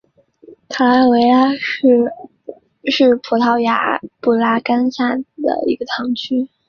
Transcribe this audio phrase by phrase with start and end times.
[0.67, 1.87] 卡拉韦拉什
[2.85, 6.49] 是葡萄牙布拉干萨区的一个堂区。